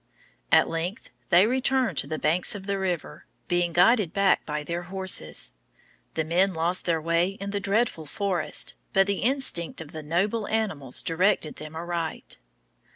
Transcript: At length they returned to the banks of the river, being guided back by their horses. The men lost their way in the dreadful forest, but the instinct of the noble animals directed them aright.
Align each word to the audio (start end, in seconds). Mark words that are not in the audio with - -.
At 0.51 0.67
length 0.67 1.11
they 1.29 1.45
returned 1.45 1.95
to 1.99 2.07
the 2.07 2.17
banks 2.17 2.55
of 2.55 2.65
the 2.65 2.79
river, 2.79 3.27
being 3.47 3.71
guided 3.71 4.13
back 4.13 4.43
by 4.47 4.63
their 4.63 4.81
horses. 4.89 5.53
The 6.15 6.23
men 6.23 6.55
lost 6.55 6.85
their 6.85 6.99
way 6.99 7.37
in 7.39 7.51
the 7.51 7.59
dreadful 7.59 8.07
forest, 8.07 8.73
but 8.93 9.05
the 9.05 9.19
instinct 9.19 9.79
of 9.79 9.91
the 9.91 10.01
noble 10.01 10.47
animals 10.47 11.03
directed 11.03 11.57
them 11.57 11.75
aright. 11.75 12.39